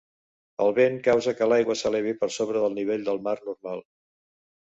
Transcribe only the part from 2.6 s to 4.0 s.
del nivell del mar normal.